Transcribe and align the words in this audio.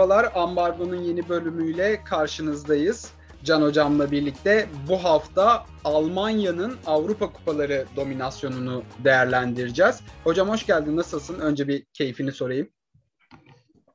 merhabalar. 0.00 0.32
Ambargo'nun 0.34 1.02
yeni 1.02 1.28
bölümüyle 1.28 2.04
karşınızdayız. 2.04 3.12
Can 3.44 3.62
Hocam'la 3.62 4.10
birlikte 4.10 4.68
bu 4.88 5.04
hafta 5.04 5.66
Almanya'nın 5.84 6.76
Avrupa 6.86 7.32
Kupaları 7.32 7.86
dominasyonunu 7.96 8.84
değerlendireceğiz. 9.04 10.00
Hocam 10.24 10.48
hoş 10.48 10.66
geldin. 10.66 10.96
Nasılsın? 10.96 11.40
Önce 11.40 11.68
bir 11.68 11.84
keyfini 11.92 12.32
sorayım. 12.32 12.68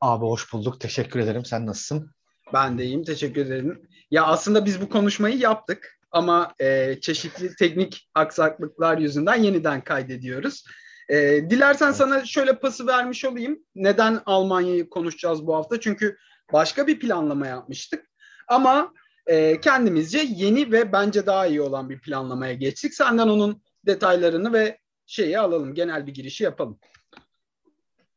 Abi 0.02 0.26
hoş 0.26 0.54
bulduk. 0.54 0.80
Teşekkür 0.80 1.20
ederim. 1.20 1.46
Sen 1.46 1.66
nasılsın? 1.66 2.12
Ben 2.54 2.78
de 2.78 2.86
iyiyim. 2.86 3.04
Teşekkür 3.04 3.46
ederim. 3.46 3.82
Ya 4.12 4.26
aslında 4.26 4.66
biz 4.66 4.82
bu 4.82 4.90
konuşmayı 4.90 5.38
yaptık 5.38 6.00
ama 6.12 6.54
e, 6.60 7.00
çeşitli 7.02 7.56
teknik 7.56 8.10
aksaklıklar 8.16 8.98
yüzünden 8.98 9.44
yeniden 9.44 9.82
kaydediyoruz. 9.82 10.66
E, 11.10 11.16
dilersen 11.50 11.92
sana 11.92 12.26
şöyle 12.26 12.60
pası 12.60 12.88
vermiş 12.88 13.26
olayım. 13.26 13.60
Neden 13.76 14.22
Almanya'yı 14.26 14.90
konuşacağız 14.90 15.48
bu 15.48 15.56
hafta? 15.56 15.80
Çünkü 15.80 16.18
başka 16.54 16.88
bir 16.88 17.00
planlama 17.00 17.48
yapmıştık. 17.48 18.06
Ama 18.48 18.94
e, 19.28 19.60
kendimizce 19.62 20.20
yeni 20.30 20.72
ve 20.72 20.92
bence 20.92 21.26
daha 21.26 21.48
iyi 21.48 21.62
olan 21.62 21.90
bir 21.90 22.00
planlamaya 22.00 22.54
geçtik. 22.54 22.94
Senden 22.94 23.28
onun 23.28 23.62
detaylarını 23.86 24.54
ve 24.54 24.80
şeyi 25.06 25.40
alalım. 25.40 25.74
Genel 25.74 26.08
bir 26.08 26.14
girişi 26.14 26.44
yapalım. 26.44 26.80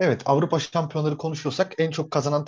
Evet 0.01 0.23
Avrupa 0.25 0.59
şampiyonları 0.59 1.17
konuşuyorsak 1.17 1.75
en 1.79 1.91
çok 1.91 2.11
kazanan 2.11 2.45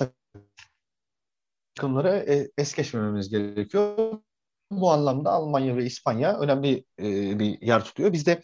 takımları 1.76 2.08
e, 2.08 2.50
es 2.58 2.74
geçmememiz 2.74 3.30
gerekiyor. 3.30 4.18
Bu 4.70 4.90
anlamda 4.90 5.30
Almanya 5.30 5.76
ve 5.76 5.84
İspanya 5.84 6.38
önemli 6.38 6.84
e, 6.98 7.38
bir 7.38 7.60
yer 7.60 7.84
tutuyor. 7.84 8.12
Biz 8.12 8.26
de 8.26 8.42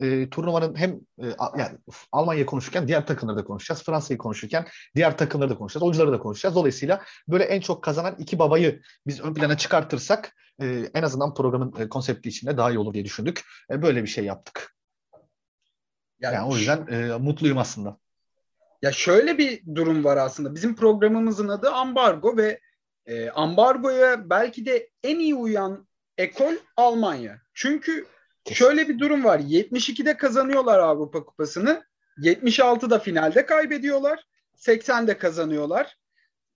e, 0.00 0.30
turnuvanın 0.30 0.74
hem 0.74 0.90
e, 1.18 1.26
yani 1.58 1.78
Almanya 2.12 2.46
konuşurken 2.46 2.88
diğer 2.88 3.06
takımları 3.06 3.38
da 3.38 3.44
konuşacağız. 3.44 3.82
Fransa'yı 3.84 4.18
konuşurken 4.18 4.66
diğer 4.96 5.18
takımları 5.18 5.50
da 5.50 5.54
konuşacağız. 5.54 5.82
Oyuncuları 5.82 6.12
da 6.12 6.18
konuşacağız. 6.18 6.54
Dolayısıyla 6.54 7.02
böyle 7.28 7.44
en 7.44 7.60
çok 7.60 7.84
kazanan 7.84 8.16
iki 8.18 8.38
babayı 8.38 8.82
biz 9.06 9.20
ön 9.20 9.34
plana 9.34 9.56
çıkartırsak 9.56 10.34
e, 10.62 10.90
en 10.94 11.02
azından 11.02 11.34
programın 11.34 11.74
e, 11.78 11.88
konsepti 11.88 12.28
içinde 12.28 12.56
daha 12.56 12.70
iyi 12.70 12.78
olur 12.78 12.94
diye 12.94 13.04
düşündük. 13.04 13.44
E, 13.70 13.82
böyle 13.82 14.02
bir 14.02 14.08
şey 14.08 14.24
yaptık. 14.24 14.76
Yani, 16.20 16.34
yani 16.34 16.52
o 16.52 16.56
yüzden 16.56 16.86
e, 16.86 17.16
mutluyum 17.16 17.58
aslında. 17.58 17.98
Ya 18.82 18.92
şöyle 18.92 19.38
bir 19.38 19.62
durum 19.74 20.04
var 20.04 20.16
aslında. 20.16 20.54
Bizim 20.54 20.76
programımızın 20.76 21.48
adı 21.48 21.70
Ambargo 21.70 22.36
ve 22.36 22.60
e, 23.06 23.30
ambargoya 23.30 24.30
belki 24.30 24.66
de 24.66 24.90
en 25.02 25.18
iyi 25.18 25.34
uyan 25.34 25.88
ekol 26.18 26.54
Almanya. 26.76 27.40
Çünkü 27.54 28.06
Şöyle 28.54 28.88
bir 28.88 28.98
durum 28.98 29.24
var. 29.24 29.38
72'de 29.38 30.16
kazanıyorlar 30.16 30.78
Avrupa 30.78 31.24
Kupası'nı. 31.24 31.84
76'da 32.18 32.98
finalde 32.98 33.46
kaybediyorlar. 33.46 34.24
80'de 34.56 35.18
kazanıyorlar. 35.18 35.96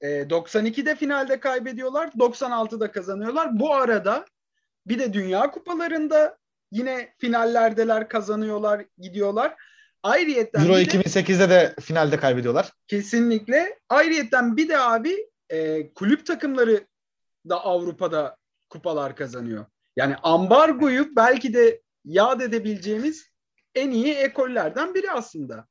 92'de 0.02 0.90
e, 0.90 0.96
finalde 0.96 1.40
kaybediyorlar. 1.40 2.06
96'da 2.06 2.92
kazanıyorlar. 2.92 3.60
Bu 3.60 3.74
arada 3.74 4.24
bir 4.86 4.98
de 4.98 5.12
Dünya 5.12 5.50
Kupalarında 5.50 6.38
yine 6.70 7.14
finallerdeler 7.18 8.08
kazanıyorlar, 8.08 8.84
gidiyorlar. 8.98 9.54
Ayrıyetten 10.02 10.60
Euro 10.60 10.78
2008'de 10.78 11.50
de 11.50 11.74
finalde 11.80 12.16
kaybediyorlar. 12.16 12.72
Kesinlikle. 12.88 13.78
Ayrıyetten 13.88 14.56
bir 14.56 14.68
de 14.68 14.78
abi 14.78 15.26
e, 15.50 15.92
kulüp 15.92 16.26
takımları 16.26 16.86
da 17.48 17.64
Avrupa'da 17.64 18.36
kupalar 18.70 19.16
kazanıyor. 19.16 19.64
Yani 19.96 20.16
ambargoyu 20.22 21.16
belki 21.16 21.54
de 21.54 21.82
yad 22.04 22.40
edebileceğimiz 22.40 23.26
en 23.74 23.90
iyi 23.90 24.14
ekollerden 24.14 24.94
biri 24.94 25.10
aslında. 25.10 25.66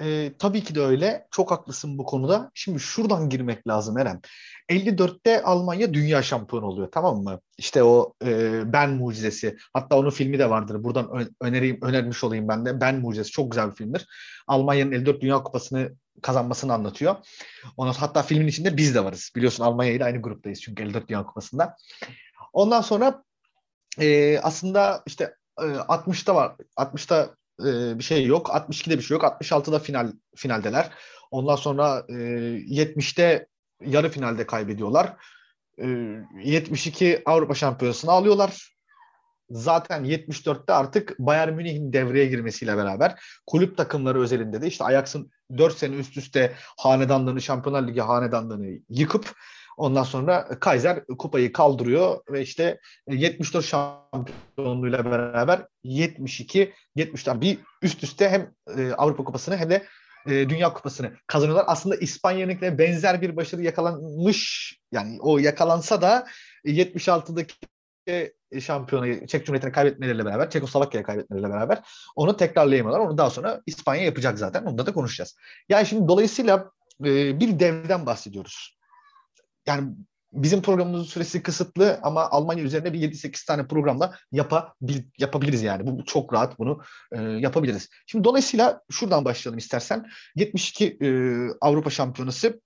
E, 0.00 0.32
tabii 0.38 0.64
ki 0.64 0.74
de 0.74 0.80
öyle. 0.80 1.26
Çok 1.30 1.50
haklısın 1.50 1.98
bu 1.98 2.04
konuda. 2.04 2.50
Şimdi 2.54 2.80
şuradan 2.80 3.28
girmek 3.28 3.68
lazım 3.68 3.98
Eren. 3.98 4.20
54'te 4.68 5.42
Almanya 5.42 5.94
dünya 5.94 6.22
şampiyonu 6.22 6.66
oluyor 6.66 6.88
tamam 6.92 7.22
mı? 7.22 7.40
İşte 7.58 7.82
o 7.82 8.14
e, 8.24 8.62
Ben 8.72 8.90
mucizesi. 8.90 9.56
Hatta 9.72 9.96
onun 9.98 10.10
filmi 10.10 10.38
de 10.38 10.50
vardır. 10.50 10.84
Buradan 10.84 11.20
ö- 11.20 11.28
önereyim, 11.40 11.78
önermiş 11.82 12.24
olayım 12.24 12.48
ben 12.48 12.66
de. 12.66 12.80
Ben 12.80 13.00
mucizesi 13.00 13.30
çok 13.30 13.50
güzel 13.50 13.70
bir 13.70 13.74
filmdir. 13.74 14.06
Almanya'nın 14.46 14.92
54 14.92 15.20
Dünya 15.20 15.42
Kupası'nı 15.42 15.92
kazanmasını 16.22 16.72
anlatıyor. 16.72 17.16
Sonra 17.76 17.92
hatta 17.98 18.22
filmin 18.22 18.46
içinde 18.46 18.76
biz 18.76 18.94
de 18.94 19.04
varız. 19.04 19.32
Biliyorsun 19.36 19.64
Almanya 19.64 19.92
ile 19.92 20.04
aynı 20.04 20.22
gruptayız 20.22 20.60
çünkü 20.60 20.82
54 20.82 21.08
Dünya 21.08 21.24
Kupası'nda. 21.24 21.76
Ondan 22.54 22.80
sonra 22.80 23.22
e, 24.00 24.38
aslında 24.38 25.02
işte 25.06 25.34
e, 25.58 25.62
60'ta 25.62 26.34
var. 26.34 26.52
60'ta 26.76 27.34
e, 27.60 27.98
bir 27.98 28.04
şey 28.04 28.26
yok. 28.26 28.48
62'de 28.48 28.98
bir 28.98 29.02
şey 29.02 29.14
yok. 29.14 29.24
66'da 29.24 29.78
final 29.78 30.12
finaldeler. 30.36 30.90
Ondan 31.30 31.56
sonra 31.56 32.04
e, 32.08 32.12
70'te 32.12 33.46
yarı 33.80 34.08
finalde 34.08 34.46
kaybediyorlar. 34.46 35.16
E, 35.78 35.86
72 36.44 37.22
Avrupa 37.26 37.54
Şampiyonası'nı 37.54 38.10
alıyorlar. 38.10 38.74
Zaten 39.50 40.04
74'te 40.04 40.72
artık 40.72 41.18
Bayern 41.18 41.52
Münih'in 41.52 41.92
devreye 41.92 42.26
girmesiyle 42.26 42.76
beraber 42.76 43.20
kulüp 43.46 43.76
takımları 43.76 44.20
özelinde 44.20 44.62
de 44.62 44.66
işte 44.66 44.84
Ajax'ın 44.84 45.30
4 45.58 45.78
sene 45.78 45.96
üst 45.96 46.16
üste 46.16 46.52
hanedanlığını, 46.78 47.42
Şampiyonlar 47.42 47.88
Ligi 47.88 48.00
hanedanlığını 48.00 48.78
yıkıp 48.88 49.34
Ondan 49.76 50.02
sonra 50.02 50.48
Kaiser 50.60 51.06
kupayı 51.06 51.52
kaldırıyor 51.52 52.20
ve 52.30 52.42
işte 52.42 52.80
74 53.08 53.64
şampiyonluğuyla 53.64 55.04
beraber 55.04 55.66
72 55.84 56.72
70'ten 56.96 57.40
bir 57.40 57.58
üst 57.82 58.04
üste 58.04 58.28
hem 58.28 58.54
e, 58.78 58.92
Avrupa 58.92 59.24
Kupası'nı 59.24 59.56
hem 59.56 59.70
de 59.70 59.86
e, 60.26 60.30
Dünya 60.30 60.72
Kupası'nı 60.72 61.12
kazanıyorlar. 61.26 61.64
Aslında 61.68 61.96
İspanya'nınkiyle 61.96 62.78
benzer 62.78 63.22
bir 63.22 63.36
başarı 63.36 63.62
yakalanmış 63.62 64.74
yani 64.92 65.18
o 65.20 65.38
yakalansa 65.38 66.02
da 66.02 66.26
76'daki 66.64 67.54
şampiyonu 68.60 69.26
Çek 69.26 69.46
Cumhuriyeti'ne 69.46 69.72
kaybetmeleriyle 69.72 70.24
beraber, 70.24 70.50
Çekoslovakya'ya 70.50 71.06
kaybetmeleriyle 71.06 71.50
beraber 71.50 71.82
onu 72.16 72.36
tekrarlayamadılar. 72.36 73.00
Onu 73.00 73.18
daha 73.18 73.30
sonra 73.30 73.62
İspanya 73.66 74.04
yapacak 74.04 74.38
zaten. 74.38 74.64
Onda 74.64 74.86
da 74.86 74.92
konuşacağız. 74.92 75.36
Yani 75.68 75.86
şimdi 75.86 76.08
dolayısıyla 76.08 76.70
e, 77.04 77.40
bir 77.40 77.58
devden 77.58 78.06
bahsediyoruz 78.06 78.74
yani 79.66 79.88
bizim 80.32 80.62
programımızın 80.62 81.04
süresi 81.04 81.42
kısıtlı 81.42 82.00
ama 82.02 82.30
Almanya 82.30 82.64
üzerine 82.64 82.92
bir 82.92 83.12
7-8 83.12 83.46
tane 83.46 83.66
programda 83.66 84.14
yapabil, 84.32 85.02
yapabiliriz 85.18 85.62
yani. 85.62 85.86
Bu 85.86 86.04
çok 86.04 86.32
rahat 86.32 86.58
bunu 86.58 86.82
e, 87.12 87.20
yapabiliriz. 87.22 87.88
Şimdi 88.06 88.24
dolayısıyla 88.24 88.80
şuradan 88.90 89.24
başlayalım 89.24 89.58
istersen. 89.58 90.06
72 90.36 90.98
e, 91.00 91.08
Avrupa 91.60 91.90
Şampiyonası 91.90 92.60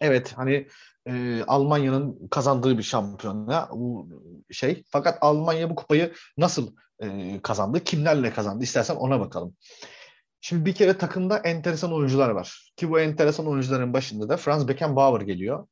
evet 0.00 0.32
hani 0.36 0.68
e, 1.06 1.42
Almanya'nın 1.46 2.28
kazandığı 2.28 2.78
bir 2.78 2.82
şampiyonla 2.82 3.68
bu 3.72 4.08
şey. 4.50 4.84
Fakat 4.88 5.18
Almanya 5.20 5.70
bu 5.70 5.74
kupayı 5.74 6.12
nasıl 6.38 6.74
e, 7.00 7.40
kazandı? 7.42 7.84
Kimlerle 7.84 8.32
kazandı? 8.32 8.64
İstersen 8.64 8.96
ona 8.96 9.20
bakalım. 9.20 9.56
Şimdi 10.40 10.64
bir 10.64 10.74
kere 10.74 10.98
takımda 10.98 11.38
enteresan 11.38 11.92
oyuncular 11.92 12.30
var. 12.30 12.72
Ki 12.76 12.90
bu 12.90 13.00
enteresan 13.00 13.46
oyuncuların 13.46 13.92
başında 13.92 14.28
da 14.28 14.36
Franz 14.36 14.68
Beckenbauer 14.68 15.20
geliyor 15.20 15.66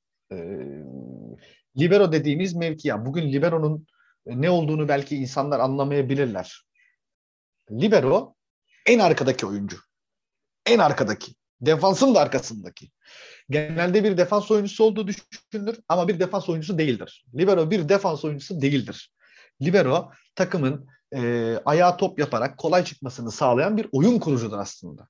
libero 1.79 2.13
dediğimiz 2.13 2.55
mevki 2.55 2.89
ya 2.89 3.07
bugün 3.07 3.33
libero'nun 3.33 3.87
ne 4.27 4.51
olduğunu 4.51 4.89
belki 4.89 5.17
insanlar 5.17 5.61
anlamayabilirler. 5.61 6.63
Libero 7.71 8.35
en 8.87 8.99
arkadaki 8.99 9.47
oyuncu. 9.47 9.77
En 10.67 10.79
arkadaki. 10.79 11.35
Defansın 11.63 12.15
da 12.15 12.21
arkasındaki. 12.21 12.91
Genelde 13.51 14.05
bir 14.05 14.17
defans 14.17 14.51
oyuncusu 14.51 14.85
olduğu 14.85 15.07
düşünülür 15.07 15.79
ama 15.89 16.09
bir 16.09 16.21
defans 16.21 16.49
oyuncusu 16.49 16.79
değildir. 16.79 17.25
Libero 17.39 17.71
bir 17.71 17.89
defans 17.89 18.25
oyuncusu 18.25 18.61
değildir. 18.61 19.13
Libero 19.63 20.11
takımın 20.35 20.89
e, 21.15 21.55
ayağa 21.65 21.97
top 21.97 22.19
yaparak 22.19 22.59
kolay 22.59 22.85
çıkmasını 22.85 23.31
sağlayan 23.31 23.77
bir 23.77 23.89
oyun 23.93 24.19
kurucudur 24.19 24.59
aslında. 24.59 25.09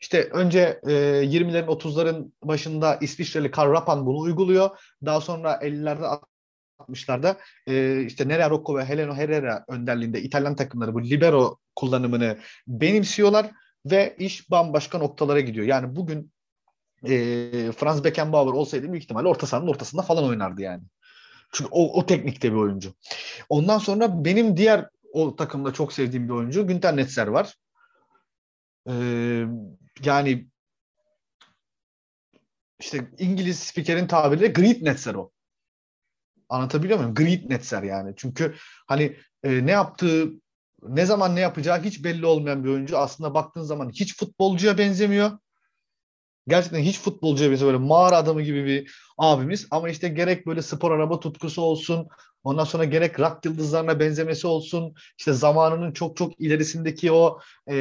İşte 0.00 0.22
önce 0.22 0.80
e, 0.86 0.92
20'lerin 0.92 1.66
30'ların 1.66 2.32
başında 2.42 2.96
İsviçreli 3.00 3.50
Karl 3.50 3.72
Rappan 3.72 4.06
bunu 4.06 4.18
uyguluyor. 4.18 4.70
Daha 5.04 5.20
sonra 5.20 5.52
50'lerde 5.52 6.20
60'larda 6.78 7.36
e, 7.66 8.02
işte 8.02 8.28
Nerea 8.28 8.50
Rocco 8.50 8.76
ve 8.76 8.84
Heleno 8.84 9.14
Herrera 9.14 9.64
önderliğinde 9.68 10.22
İtalyan 10.22 10.56
takımları 10.56 10.94
bu 10.94 11.02
libero 11.02 11.58
kullanımını 11.76 12.38
benimsiyorlar 12.66 13.50
ve 13.86 14.16
iş 14.18 14.50
bambaşka 14.50 14.98
noktalara 14.98 15.40
gidiyor. 15.40 15.66
Yani 15.66 15.96
bugün 15.96 16.32
e, 17.04 17.12
Franz 17.72 18.04
Beckenbauer 18.04 18.52
olsaydı 18.52 18.92
büyük 18.92 19.02
ihtimalle 19.02 19.28
orta 19.28 19.46
sahanın 19.46 19.68
ortasında 19.68 20.02
falan 20.02 20.24
oynardı 20.24 20.62
yani. 20.62 20.82
Çünkü 21.52 21.70
o, 21.72 21.98
o 21.98 22.06
teknikte 22.06 22.52
bir 22.52 22.56
oyuncu. 22.56 22.94
Ondan 23.48 23.78
sonra 23.78 24.24
benim 24.24 24.56
diğer 24.56 24.88
o 25.12 25.36
takımda 25.36 25.72
çok 25.72 25.92
sevdiğim 25.92 26.28
bir 26.28 26.32
oyuncu 26.32 26.66
Günter 26.66 26.96
Netzer 26.96 27.26
var. 27.26 27.54
Ee, 28.88 29.44
yani 30.04 30.48
işte 32.80 33.10
İngiliz 33.18 33.58
spikerin 33.58 34.06
tabiriyle 34.06 34.48
Great 34.48 34.82
Netzer 34.82 35.14
o. 35.14 35.30
Anlatabiliyor 36.48 36.98
muyum? 36.98 37.14
Great 37.14 37.44
Netzer 37.44 37.82
yani. 37.82 38.14
Çünkü 38.16 38.54
hani 38.86 39.16
e, 39.42 39.66
ne 39.66 39.70
yaptığı, 39.70 40.30
ne 40.88 41.06
zaman 41.06 41.36
ne 41.36 41.40
yapacağı 41.40 41.82
hiç 41.82 42.04
belli 42.04 42.26
olmayan 42.26 42.64
bir 42.64 42.68
oyuncu. 42.68 42.98
Aslında 42.98 43.34
baktığın 43.34 43.62
zaman 43.62 43.90
hiç 43.90 44.16
futbolcuya 44.16 44.78
benzemiyor. 44.78 45.30
Gerçekten 46.48 46.78
hiç 46.78 46.98
futbolcuya 47.00 47.50
benziyor 47.50 47.72
böyle 47.72 47.84
mağara 47.84 48.16
adamı 48.16 48.42
gibi 48.42 48.64
bir 48.64 48.94
abimiz. 49.18 49.66
Ama 49.70 49.88
işte 49.88 50.08
gerek 50.08 50.46
böyle 50.46 50.62
spor 50.62 50.90
araba 50.90 51.20
tutkusu 51.20 51.62
olsun 51.62 52.08
ondan 52.44 52.64
sonra 52.64 52.84
gerek 52.84 53.20
rock 53.20 53.44
yıldızlarına 53.44 54.00
benzemesi 54.00 54.46
olsun 54.46 54.94
işte 55.18 55.32
zamanının 55.32 55.92
çok 55.92 56.16
çok 56.16 56.40
ilerisindeki 56.40 57.12
o 57.12 57.38
e, 57.70 57.74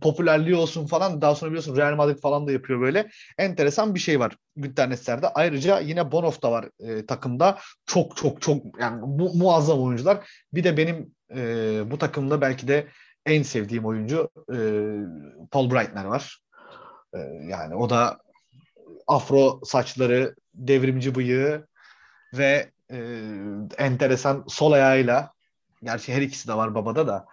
popülerliği 0.00 0.56
olsun 0.56 0.86
falan. 0.86 1.20
Daha 1.20 1.34
sonra 1.34 1.50
biliyorsun 1.50 1.76
Real 1.76 1.96
Madrid 1.96 2.18
falan 2.18 2.46
da 2.46 2.52
yapıyor 2.52 2.80
böyle. 2.80 3.10
Enteresan 3.38 3.94
bir 3.94 4.00
şey 4.00 4.20
var 4.20 4.36
Günter 4.56 4.90
Netser'de 4.90 5.28
ayrıca 5.28 5.80
yine 5.80 6.12
Bonhoff 6.12 6.42
da 6.42 6.52
var 6.52 6.68
e, 6.80 7.06
takımda. 7.06 7.58
Çok 7.86 8.16
çok 8.16 8.42
çok 8.42 8.80
yani 8.80 9.00
mu- 9.00 9.34
muazzam 9.34 9.82
oyuncular. 9.82 10.30
Bir 10.52 10.64
de 10.64 10.76
benim 10.76 11.14
e, 11.36 11.40
bu 11.90 11.98
takımda 11.98 12.40
belki 12.40 12.68
de 12.68 12.88
en 13.26 13.42
sevdiğim 13.42 13.86
oyuncu 13.86 14.30
e, 14.52 14.58
Paul 15.50 15.70
Breitner 15.70 16.04
var. 16.04 16.40
E, 17.14 17.18
yani 17.48 17.74
o 17.74 17.90
da 17.90 18.20
afro 19.06 19.60
saçları, 19.64 20.34
devrimci 20.54 21.14
bıyığı 21.14 21.66
ve 22.34 22.70
e, 22.90 22.98
enteresan 23.78 24.44
sol 24.48 24.72
ayağıyla 24.72 25.32
gerçi 25.82 26.14
her 26.14 26.22
ikisi 26.22 26.48
de 26.48 26.54
var 26.54 26.74
babada 26.74 27.06
da 27.06 27.26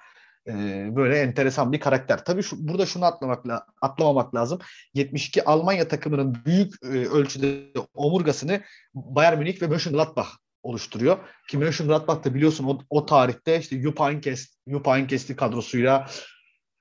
e, 0.47 0.53
böyle 0.95 1.19
enteresan 1.19 1.71
bir 1.71 1.79
karakter. 1.79 2.25
Tabii 2.25 2.43
şu, 2.43 2.67
burada 2.67 2.85
şunu 2.85 3.05
atlamakla 3.05 3.65
atlamamak 3.81 4.35
lazım. 4.35 4.59
72 4.93 5.43
Almanya 5.45 5.87
takımının 5.87 6.37
büyük 6.45 6.73
e, 6.83 6.87
ölçüde 6.87 7.63
omurgasını 7.93 8.61
Bayern 8.93 9.39
Münih 9.39 9.61
ve 9.61 9.67
Mönchengladbach 9.67 10.29
oluşturuyor. 10.63 11.17
Ki 11.49 11.57
Mönchengladbach 11.57 12.23
da 12.23 12.33
biliyorsun 12.33 12.65
o, 12.65 12.79
o 12.89 13.05
tarihte 13.05 13.59
işte 13.59 13.81
Jupp 13.81 14.87
Heynckes'li 14.87 15.35
kadrosuyla 15.35 16.07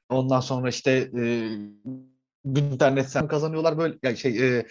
ondan 0.09 0.41
sonra 0.41 0.69
işte 0.69 1.11
e, 1.21 1.51
Günter 2.45 2.97
Netsen 2.97 3.29
kazanıyorlar 3.29 3.79
böyle 3.79 3.95
yani 4.03 4.17
şey 4.17 4.59
e, 4.59 4.67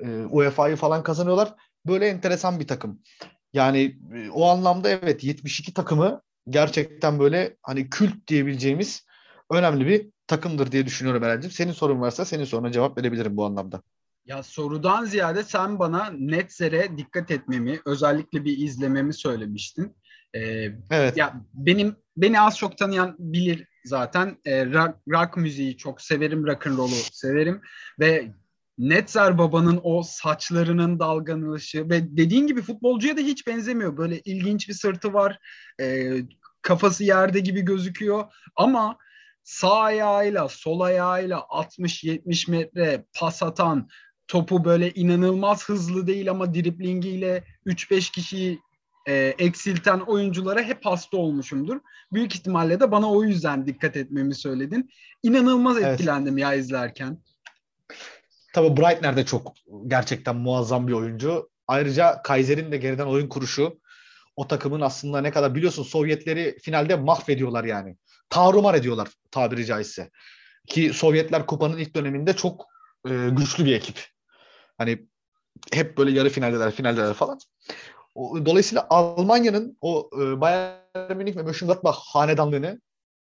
e, 0.00 0.08
UEFA'yı 0.08 0.76
falan 0.76 1.02
kazanıyorlar. 1.02 1.54
Böyle 1.86 2.06
enteresan 2.06 2.60
bir 2.60 2.66
takım. 2.66 3.02
Yani 3.52 3.98
e, 4.14 4.30
o 4.30 4.46
anlamda 4.46 4.88
evet 4.88 5.24
72 5.24 5.74
takımı 5.74 6.22
gerçekten 6.48 7.18
böyle 7.18 7.56
hani 7.62 7.90
kült 7.90 8.28
diyebileceğimiz 8.28 9.06
önemli 9.50 9.86
bir 9.86 10.08
takımdır 10.26 10.72
diye 10.72 10.86
düşünüyorum 10.86 11.24
Eren'cim. 11.24 11.50
Senin 11.50 11.72
sorun 11.72 12.00
varsa 12.00 12.24
senin 12.24 12.44
soruna 12.44 12.72
cevap 12.72 12.98
verebilirim 12.98 13.36
bu 13.36 13.44
anlamda. 13.44 13.82
Ya 14.28 14.42
sorudan 14.42 15.04
ziyade 15.04 15.42
sen 15.42 15.78
bana 15.78 16.10
Netzer'e 16.10 16.98
dikkat 16.98 17.30
etmemi, 17.30 17.80
özellikle 17.86 18.44
bir 18.44 18.58
izlememi 18.58 19.14
söylemiştin. 19.14 19.96
Ee, 20.34 20.40
evet. 20.90 21.16
Ya 21.16 21.34
benim 21.54 21.96
beni 22.16 22.40
az 22.40 22.58
çok 22.58 22.78
tanıyan 22.78 23.16
bilir 23.18 23.68
zaten. 23.84 24.36
Ee, 24.44 24.66
rock, 24.66 24.94
rock 25.08 25.36
müziği 25.36 25.76
çok 25.76 26.00
severim, 26.02 26.46
rock 26.46 26.66
and 26.66 26.78
roll'u 26.78 26.94
severim 27.12 27.60
ve 28.00 28.32
Netzer 28.78 29.38
babanın 29.38 29.80
o 29.82 30.02
saçlarının 30.02 30.98
dalgalanışı 30.98 31.90
ve 31.90 32.16
dediğin 32.16 32.46
gibi 32.46 32.62
futbolcuya 32.62 33.16
da 33.16 33.20
hiç 33.20 33.46
benzemiyor. 33.46 33.96
Böyle 33.96 34.20
ilginç 34.20 34.68
bir 34.68 34.74
sırtı 34.74 35.12
var. 35.12 35.38
E, 35.80 36.12
kafası 36.62 37.04
yerde 37.04 37.40
gibi 37.40 37.60
gözüküyor 37.60 38.24
ama 38.56 38.98
sağ 39.42 39.80
ayağıyla 39.80 40.48
sol 40.48 40.80
ayağıyla 40.80 41.38
60-70 41.38 42.50
metre 42.50 43.04
pas 43.14 43.42
atan 43.42 43.88
topu 44.28 44.64
böyle 44.64 44.90
inanılmaz 44.90 45.68
hızlı 45.68 46.06
değil 46.06 46.30
ama 46.30 46.54
driplingiyle 46.54 47.44
3-5 47.66 48.12
kişiyi 48.12 48.60
e, 49.08 49.34
eksilten 49.38 50.00
oyunculara 50.00 50.62
hep 50.62 50.86
hasta 50.86 51.16
olmuşumdur. 51.16 51.80
Büyük 52.12 52.34
ihtimalle 52.34 52.80
de 52.80 52.90
bana 52.90 53.12
o 53.12 53.22
yüzden 53.22 53.66
dikkat 53.66 53.96
etmemi 53.96 54.34
söyledin. 54.34 54.90
İnanılmaz 55.22 55.82
etkilendim 55.82 56.38
evet. 56.38 56.42
ya 56.42 56.54
izlerken. 56.54 57.18
Tabii 58.54 58.76
Breitner 58.76 59.16
de 59.16 59.24
çok 59.24 59.52
gerçekten 59.86 60.36
muazzam 60.36 60.88
bir 60.88 60.92
oyuncu. 60.92 61.50
Ayrıca 61.68 62.22
Kaiser'in 62.22 62.72
de 62.72 62.76
geriden 62.76 63.06
oyun 63.06 63.28
kuruşu 63.28 63.80
o 64.36 64.48
takımın 64.48 64.80
aslında 64.80 65.20
ne 65.20 65.30
kadar 65.30 65.54
biliyorsun 65.54 65.82
Sovyetleri 65.82 66.58
finalde 66.62 66.96
mahvediyorlar 66.96 67.64
yani. 67.64 67.96
Tarumar 68.30 68.74
ediyorlar 68.74 69.08
tabiri 69.30 69.66
caizse. 69.66 70.10
Ki 70.66 70.92
Sovyetler 70.94 71.46
kupanın 71.46 71.78
ilk 71.78 71.96
döneminde 71.96 72.36
çok 72.36 72.66
e, 73.08 73.28
güçlü 73.30 73.64
bir 73.64 73.74
ekip. 73.74 74.06
Hani 74.78 75.06
hep 75.72 75.98
böyle 75.98 76.10
yarı 76.10 76.28
finaldeler, 76.28 76.70
finaldeler 76.70 77.14
falan. 77.14 77.38
Dolayısıyla 78.16 78.86
Almanya'nın 78.90 79.78
o 79.80 80.10
e, 80.20 80.40
Bayern 80.40 81.16
Münih 81.16 81.36
ve 81.36 81.42
Mönchengladbach 81.42 81.98
hanedanlığını 81.98 82.80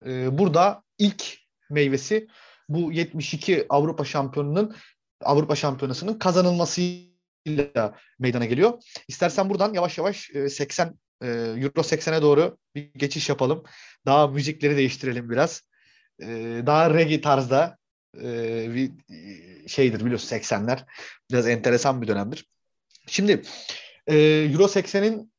e, 0.05 0.37
burada 0.37 0.83
ilk 0.97 1.37
meyvesi 1.69 2.27
bu 2.69 2.91
72 2.91 3.65
Avrupa 3.69 4.05
şampiyonunun 4.05 4.75
Avrupa 5.21 5.55
Şampiyonası'nın 5.55 6.19
kazanılmasıyla 6.19 7.95
meydana 8.19 8.45
geliyor. 8.45 8.83
İstersen 9.07 9.49
buradan 9.49 9.73
yavaş 9.73 9.97
yavaş 9.97 10.31
80 10.49 10.99
e, 11.21 11.27
e, 11.27 11.31
Euro 11.31 11.81
80'e 11.81 12.21
doğru 12.21 12.57
bir 12.75 12.93
geçiş 12.93 13.29
yapalım. 13.29 13.63
Daha 14.05 14.27
müzikleri 14.27 14.77
değiştirelim 14.77 15.29
biraz. 15.29 15.61
Daha 16.65 16.93
reggae 16.93 17.21
tarzda 17.21 17.77
bir 18.13 18.91
şeydir 19.67 20.05
biliyorsun 20.05 20.37
80'ler. 20.37 20.85
Biraz 21.31 21.47
enteresan 21.47 22.01
bir 22.01 22.07
dönemdir. 22.07 22.45
Şimdi 23.07 23.41
Euro 24.07 24.63
80'in 24.63 25.31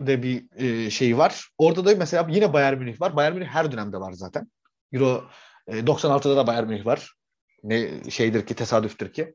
de 0.00 0.22
bir 0.22 0.90
şeyi 0.90 1.18
var. 1.18 1.48
Orada 1.58 1.84
da 1.84 1.94
mesela 1.96 2.26
yine 2.30 2.52
Bayern 2.52 2.78
Münih 2.78 3.00
var. 3.00 3.16
Bayern 3.16 3.34
Münih 3.34 3.46
her 3.46 3.72
dönemde 3.72 4.00
var 4.00 4.12
zaten. 4.12 4.50
Euro 4.92 5.24
96'da 5.68 6.36
da 6.36 6.46
Bayern 6.46 6.66
Münih 6.66 6.86
var. 6.86 7.14
Ne 7.62 8.10
şeydir 8.10 8.46
ki 8.46 8.54
tesadüftür 8.54 9.12
ki. 9.12 9.34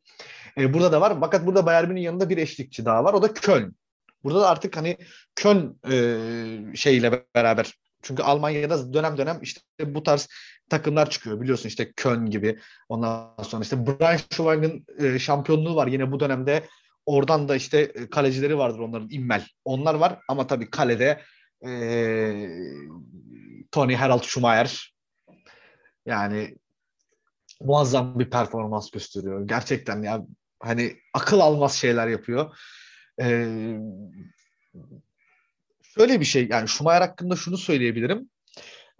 E, 0.57 0.73
burada 0.73 0.91
da 0.91 1.01
var. 1.01 1.17
Fakat 1.19 1.45
burada 1.45 1.65
Bayern 1.65 1.87
Münih'in 1.87 2.05
yanında 2.05 2.29
bir 2.29 2.37
eşlikçi 2.37 2.85
daha 2.85 3.03
var. 3.03 3.13
O 3.13 3.21
da 3.21 3.33
Köln. 3.33 3.75
Burada 4.23 4.41
da 4.41 4.49
artık 4.49 4.77
hani 4.77 4.97
Köln 5.35 5.79
e, 5.91 6.75
şeyiyle 6.75 7.25
beraber 7.35 7.73
çünkü 8.01 8.23
Almanya'da 8.23 8.93
dönem 8.93 9.17
dönem 9.17 9.39
işte 9.41 9.61
bu 9.85 10.03
tarz 10.03 10.27
takımlar 10.73 11.09
çıkıyor. 11.09 11.41
Biliyorsun 11.41 11.69
işte 11.69 11.91
Köln 11.91 12.29
gibi. 12.29 12.59
Ondan 12.89 13.35
sonra 13.43 13.63
işte 13.63 13.87
Braunschweig'in 13.87 14.85
e, 14.99 15.19
şampiyonluğu 15.19 15.75
var 15.75 15.87
yine 15.87 16.11
bu 16.11 16.19
dönemde. 16.19 16.63
Oradan 17.05 17.49
da 17.49 17.55
işte 17.55 17.79
e, 17.79 18.09
kalecileri 18.09 18.57
vardır 18.57 18.79
onların 18.79 19.09
İmmel. 19.11 19.47
Onlar 19.65 19.93
var 19.93 20.19
ama 20.29 20.47
tabii 20.47 20.69
kalede 20.69 21.21
e, 21.65 21.71
Tony 23.71 23.95
Harald 23.95 24.23
Schumacher 24.23 24.93
yani 26.05 26.57
muazzam 27.61 28.19
bir 28.19 28.29
performans 28.29 28.91
gösteriyor. 28.91 29.47
Gerçekten 29.47 30.03
ya 30.03 30.25
hani 30.59 30.95
akıl 31.13 31.39
almaz 31.39 31.73
şeyler 31.73 32.07
yapıyor. 32.07 32.57
Ee, 33.21 33.77
şöyle 35.83 36.19
bir 36.19 36.25
şey 36.25 36.47
yani 36.47 36.67
Schumacher 36.67 37.01
hakkında 37.01 37.35
şunu 37.35 37.57
söyleyebilirim. 37.57 38.29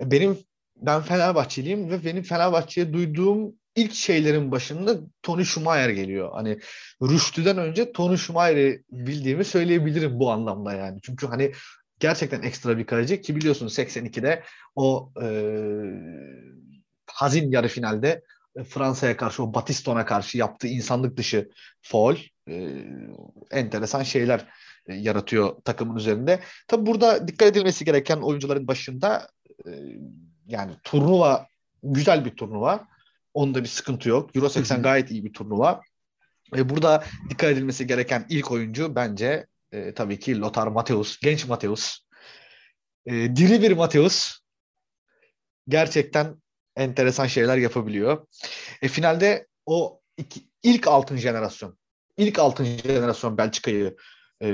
Benim 0.01 0.37
ben 0.75 1.01
Fenerbahçeliyim 1.01 1.89
ve 1.89 2.05
benim 2.05 2.23
Fenerbahçe'ye 2.23 2.93
duyduğum 2.93 3.53
ilk 3.75 3.93
şeylerin 3.93 4.51
başında 4.51 4.99
Tony 5.21 5.43
Schumacher 5.43 5.89
geliyor. 5.89 6.31
Hani 6.33 6.59
Rüştü'den 7.01 7.57
önce 7.57 7.91
Tony 7.91 8.17
Schumacher'i 8.17 8.83
bildiğimi 8.91 9.45
söyleyebilirim 9.45 10.19
bu 10.19 10.31
anlamda 10.31 10.73
yani. 10.73 10.99
Çünkü 11.03 11.27
hani 11.27 11.51
gerçekten 11.99 12.41
ekstra 12.41 12.77
bir 12.77 12.85
kaleci 12.85 13.21
ki 13.21 13.35
biliyorsun 13.35 13.67
82'de 13.67 14.43
o 14.75 15.11
e, 15.21 15.27
hazin 17.07 17.51
yarı 17.51 17.67
finalde 17.67 18.21
Fransa'ya 18.69 19.17
karşı 19.17 19.43
o 19.43 19.53
Batiston'a 19.53 20.05
karşı 20.05 20.37
yaptığı 20.37 20.67
insanlık 20.67 21.17
dışı 21.17 21.49
foul 21.81 22.15
e, 22.49 22.85
enteresan 23.51 24.03
şeyler 24.03 24.47
e, 24.87 24.95
yaratıyor 24.95 25.55
takımın 25.65 25.95
üzerinde. 25.95 26.39
Tabi 26.67 26.85
burada 26.85 27.27
dikkat 27.27 27.47
edilmesi 27.47 27.85
gereken 27.85 28.17
oyuncuların 28.17 28.67
başında 28.67 29.29
e, 29.65 29.71
yani 30.47 30.73
turnuva 30.83 31.47
güzel 31.83 32.25
bir 32.25 32.35
turnuva. 32.35 32.87
Onda 33.33 33.63
bir 33.63 33.67
sıkıntı 33.67 34.09
yok. 34.09 34.35
Euro 34.35 34.49
80 34.49 34.81
gayet 34.83 35.11
iyi 35.11 35.25
bir 35.25 35.33
turnuva. 35.33 35.81
E, 36.55 36.69
burada 36.69 37.03
dikkat 37.29 37.51
edilmesi 37.51 37.87
gereken 37.87 38.25
ilk 38.29 38.51
oyuncu 38.51 38.95
bence 38.95 39.47
e, 39.71 39.93
tabii 39.93 40.19
ki 40.19 40.39
Lothar 40.39 40.67
Matthäus. 40.67 41.17
Genç 41.21 41.45
Matthäus. 41.45 41.97
E, 43.05 43.11
diri 43.35 43.61
bir 43.61 43.71
Matthäus. 43.71 44.39
Gerçekten 45.67 46.35
enteresan 46.75 47.27
şeyler 47.27 47.57
yapabiliyor. 47.57 48.27
E, 48.81 48.87
finalde 48.87 49.47
o 49.65 50.01
iki, 50.17 50.41
ilk 50.63 50.87
altın 50.87 51.17
jenerasyon, 51.17 51.77
ilk 52.17 52.39
altın 52.39 52.63
jenerasyon 52.63 53.37
Belçika'yı 53.37 53.95
e, 54.41 54.47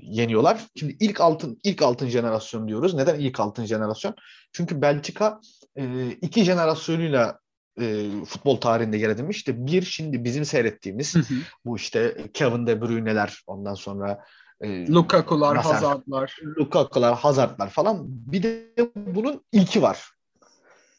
yeniyorlar. 0.00 0.66
Şimdi 0.76 0.96
ilk 1.00 1.20
altın 1.20 1.58
ilk 1.64 1.82
altın 1.82 2.08
jenerasyon 2.08 2.68
diyoruz. 2.68 2.94
Neden 2.94 3.20
ilk 3.20 3.40
altın 3.40 3.64
jenerasyon? 3.64 4.14
Çünkü 4.56 4.82
Belçika 4.82 5.40
e, 5.76 6.10
iki 6.10 6.44
jenerasyonuyla 6.44 7.38
e, 7.80 8.10
futbol 8.24 8.56
tarihinde 8.56 8.96
yer 8.96 9.08
edinmiş. 9.08 9.36
İşte 9.36 9.66
bir 9.66 9.82
şimdi 9.82 10.24
bizim 10.24 10.44
seyrettiğimiz 10.44 11.14
hı 11.14 11.18
hı. 11.18 11.34
bu 11.64 11.76
işte 11.76 12.16
Kevin 12.34 12.66
De 12.66 12.80
Bruyne'ler 12.80 13.42
ondan 13.46 13.74
sonra 13.74 14.24
e, 14.60 14.86
Lukaku'lar, 14.88 15.56
Hazard'lar. 15.56 16.36
Lukaku'lar, 16.58 17.14
Hazard'lar 17.14 17.70
falan. 17.70 18.04
Bir 18.08 18.42
de 18.42 18.70
bunun 18.96 19.44
ilki 19.52 19.82
var. 19.82 20.10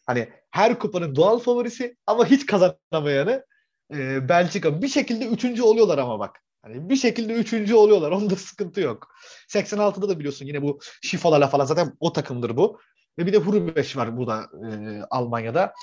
Hani 0.06 0.30
her 0.52 0.80
kupanın 0.80 1.16
doğal 1.16 1.40
favorisi 1.40 1.98
ama 2.08 2.26
hiç 2.26 2.46
kazanamayanı 2.46 3.46
e, 3.94 4.30
Belçika 4.30 4.82
bir 4.82 4.88
şekilde 4.88 5.26
üçüncü 5.26 5.64
oluyorlar 5.64 5.98
ama 5.98 6.20
bak. 6.20 6.42
Hani 6.62 6.90
bir 6.90 6.96
şekilde 6.96 7.34
üçüncü 7.34 7.76
oluyorlar. 7.76 8.12
Onda 8.18 8.36
sıkıntı 8.36 8.82
yok. 8.82 9.08
86'da 9.50 10.10
da 10.10 10.20
biliyorsun 10.20 10.46
yine 10.46 10.62
bu 10.62 10.80
şifalarla 11.02 11.48
falan 11.48 11.66
zaten 11.66 11.94
o 12.00 12.14
takımdır 12.14 12.58
bu. 12.58 12.80
Ve 13.20 13.26
bir 13.26 13.34
de 13.34 13.38
Hurbeş 13.38 13.98
var 13.98 14.18
burada 14.18 14.50
e, 14.70 15.02
Almanya'da. 15.10 15.74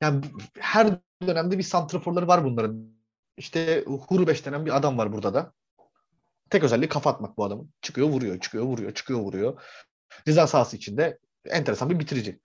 Yani 0.00 0.24
her 0.58 0.98
dönemde 1.26 1.58
bir 1.58 1.62
santraforları 1.62 2.28
var 2.28 2.44
bunların. 2.44 3.00
İşte 3.36 3.84
Hurbeş 3.86 4.46
denen 4.46 4.66
bir 4.66 4.76
adam 4.76 4.98
var 4.98 5.12
burada 5.12 5.34
da. 5.34 5.52
Tek 6.50 6.64
özelliği 6.64 6.88
kafa 6.88 7.10
atmak 7.10 7.36
bu 7.36 7.44
adamın. 7.44 7.72
Çıkıyor 7.82 8.08
vuruyor, 8.08 8.40
çıkıyor 8.40 8.64
vuruyor, 8.64 8.94
çıkıyor 8.94 9.20
vuruyor. 9.20 9.62
Ceza 10.26 10.46
sahası 10.46 10.76
içinde 10.76 11.18
enteresan 11.46 11.90
bir 11.90 11.98
bitirici. 11.98 12.40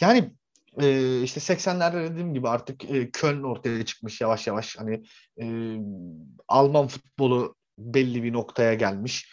Yani 0.00 0.32
e, 0.80 1.22
işte 1.22 1.40
80'lerde 1.40 2.10
dediğim 2.10 2.34
gibi 2.34 2.48
artık 2.48 2.84
e, 2.90 3.10
Köln 3.10 3.42
ortaya 3.42 3.84
çıkmış 3.84 4.20
yavaş 4.20 4.46
yavaş. 4.46 4.76
Hani 4.76 5.02
e, 5.40 5.76
Alman 6.48 6.86
futbolu 6.86 7.56
belli 7.78 8.22
bir 8.22 8.32
noktaya 8.32 8.74
gelmiş. 8.74 9.30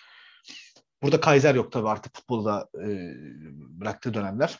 Burada 1.04 1.20
Kaiser 1.20 1.56
yok 1.56 1.72
tabii 1.72 1.90
artık 1.90 2.16
futbolu 2.16 2.46
da 2.46 2.68
e, 2.76 2.88
bıraktığı 3.80 4.14
dönemler. 4.14 4.60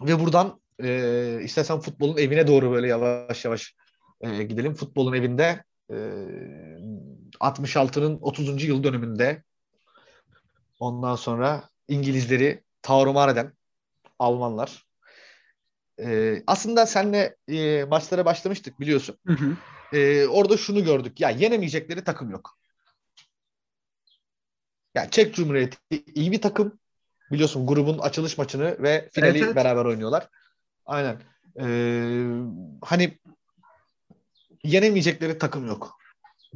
Ve 0.00 0.20
buradan 0.20 0.60
e, 0.82 1.40
istersen 1.42 1.80
futbolun 1.80 2.16
evine 2.16 2.46
doğru 2.46 2.70
böyle 2.72 2.88
yavaş 2.88 3.44
yavaş 3.44 3.74
e, 4.20 4.42
gidelim. 4.42 4.74
Futbolun 4.74 5.12
evinde 5.12 5.64
e, 5.90 5.94
66'nın 7.40 8.18
30. 8.20 8.64
yıl 8.64 8.84
dönümünde 8.84 9.42
ondan 10.80 11.16
sonra 11.16 11.68
İngilizleri 11.88 12.62
tarumar 12.82 13.28
eden 13.28 13.52
Almanlar. 14.18 14.86
E, 16.00 16.42
aslında 16.46 16.86
senle 16.86 17.36
e, 17.48 17.84
maçlara 17.84 18.24
başlamıştık 18.24 18.80
biliyorsun. 18.80 19.16
Hı 19.26 19.32
hı. 19.32 19.56
E, 19.96 20.26
orada 20.26 20.56
şunu 20.56 20.84
gördük. 20.84 21.20
Ya 21.20 21.30
yenemeyecekleri 21.30 22.04
takım 22.04 22.30
yok. 22.30 22.57
Ya 24.94 25.10
Çek 25.10 25.34
Cumhuriyeti 25.34 25.78
iyi 26.14 26.32
bir 26.32 26.40
takım. 26.40 26.78
Biliyorsun 27.32 27.66
grubun 27.66 27.98
açılış 27.98 28.38
maçını 28.38 28.82
ve 28.82 29.08
finali 29.12 29.30
evet, 29.30 29.42
evet. 29.42 29.56
beraber 29.56 29.84
oynuyorlar. 29.84 30.28
Aynen. 30.86 31.16
Ee, 31.60 32.24
hani 32.82 33.18
yenemeyecekleri 34.64 35.38
takım 35.38 35.66
yok. 35.66 35.98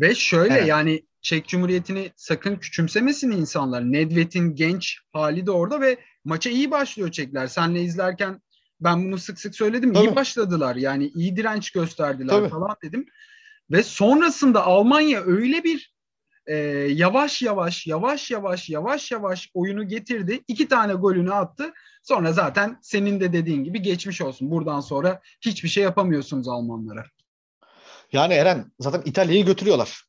Ve 0.01 0.15
şöyle 0.15 0.55
evet. 0.55 0.69
yani 0.69 1.03
Çek 1.21 1.49
Cumhuriyeti'ni 1.49 2.13
sakın 2.17 2.57
küçümsemesin 2.57 3.31
insanlar. 3.31 3.83
Nedved'in 3.83 4.55
genç 4.55 4.99
hali 5.13 5.47
de 5.47 5.51
orada 5.51 5.81
ve 5.81 5.99
maça 6.25 6.51
iyi 6.51 6.71
başlıyor 6.71 7.11
Çekler. 7.11 7.47
Senle 7.47 7.83
izlerken 7.83 8.41
ben 8.81 9.05
bunu 9.05 9.19
sık 9.19 9.41
sık 9.41 9.55
söyledim. 9.55 9.93
Tabii. 9.93 10.07
İyi 10.07 10.17
başladılar. 10.17 10.77
Yani 10.77 11.07
iyi 11.07 11.37
direnç 11.37 11.71
gösterdiler 11.71 12.35
Tabii. 12.35 12.49
falan 12.49 12.77
dedim. 12.83 13.07
Ve 13.71 13.83
sonrasında 13.83 14.65
Almanya 14.65 15.21
öyle 15.21 15.65
bir 15.65 15.93
e, 16.47 16.55
yavaş 16.89 17.43
yavaş 17.43 17.87
yavaş 17.87 18.31
yavaş 18.31 18.71
yavaş 18.71 19.11
yavaş 19.11 19.51
oyunu 19.55 19.89
getirdi. 19.89 20.45
İki 20.49 20.69
tane 20.69 20.93
golünü 20.93 21.35
attı. 21.35 21.73
Sonra 22.03 22.33
zaten 22.33 22.79
senin 22.83 23.21
de 23.21 23.33
dediğin 23.33 23.65
gibi 23.65 23.83
geçmiş 23.83 24.21
olsun. 24.21 24.51
Buradan 24.51 24.81
sonra 24.81 25.21
hiçbir 25.41 25.69
şey 25.69 25.85
yapamıyorsunuz 25.85 26.49
Almanlara. 26.49 27.05
Yani 28.13 28.35
Eren 28.35 28.73
zaten 28.81 29.03
İtalya'yı 29.05 29.47
götürüyorlar. 29.47 30.05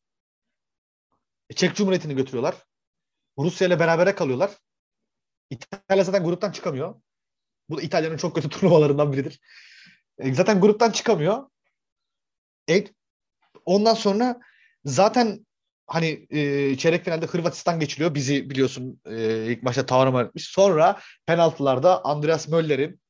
E, 1.49 1.53
Çek 1.53 1.75
Cumhuriyeti'ni 1.75 2.15
götürüyorlar. 2.15 2.55
Rusya 3.37 3.67
ile 3.67 3.79
berabere 3.79 4.15
kalıyorlar. 4.15 4.51
İtalya 5.49 6.03
zaten 6.03 6.23
gruptan 6.23 6.51
çıkamıyor. 6.51 7.01
Bu 7.69 7.77
da 7.77 7.81
İtalya'nın 7.81 8.17
çok 8.17 8.35
kötü 8.35 8.49
turnuvalarından 8.59 9.13
biridir. 9.13 9.39
E, 10.17 10.33
zaten 10.33 10.61
gruptan 10.61 10.91
çıkamıyor. 10.91 11.49
E, 12.69 12.85
ondan 13.65 13.93
sonra 13.93 14.39
zaten 14.85 15.45
hani 15.93 16.27
e, 16.29 16.77
çeyrek 16.77 17.05
finalde 17.05 17.25
Hırvatistan 17.25 17.79
geçiliyor. 17.79 18.15
Bizi 18.15 18.49
biliyorsun 18.49 19.01
e, 19.05 19.45
ilk 19.45 19.65
başta 19.65 19.85
tavrım 19.85 20.19
etmiş. 20.19 20.47
Sonra 20.47 20.99
penaltılarda 21.25 22.05
Andreas 22.05 22.47
Möller'in 22.47 23.01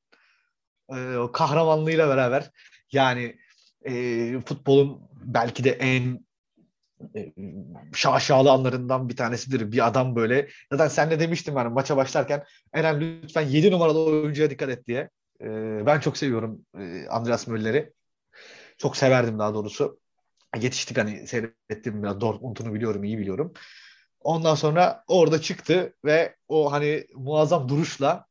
e, 0.90 1.18
kahramanlığıyla 1.34 2.08
beraber 2.10 2.50
yani 2.92 3.36
e, 3.86 3.94
futbolun 4.46 5.02
belki 5.24 5.64
de 5.64 5.72
en 5.72 6.26
e, 7.16 7.34
şaşalı 7.94 8.52
anlarından 8.52 9.10
bir 9.10 9.16
tanesidir. 9.16 9.72
Bir 9.72 9.88
adam 9.88 10.16
böyle. 10.16 10.50
Zaten 10.72 10.88
sen 10.88 11.12
de 11.12 11.20
demiştin 11.20 11.56
yani 11.56 11.70
maça 11.74 11.98
başlarken 11.98 12.44
Eren 12.74 13.02
lütfen 13.02 13.42
7 13.42 13.72
numaralı 13.72 14.00
oyuncuya 14.00 14.50
dikkat 14.50 14.70
et 14.70 14.88
diye. 14.88 15.10
E, 15.42 15.48
ben 15.86 16.00
çok 16.00 16.18
seviyorum 16.18 16.66
e, 16.80 17.08
Andreas 17.08 17.48
Möller'i. 17.48 17.94
Çok 18.78 18.98
severdim 18.98 19.40
daha 19.40 19.54
doğrusu. 19.54 20.00
Yetiştik 20.60 20.98
hani 20.98 21.28
seyrettim 21.28 22.04
biraz 22.04 22.22
Dortmund'unu 22.22 22.74
biliyorum, 22.74 23.04
iyi 23.04 23.18
biliyorum. 23.18 23.54
Ondan 24.20 24.56
sonra 24.56 25.04
orada 25.08 25.42
çıktı 25.42 25.94
ve 26.06 26.36
o 26.48 26.72
hani 26.72 27.08
muazzam 27.16 27.70
duruşla 27.70 28.26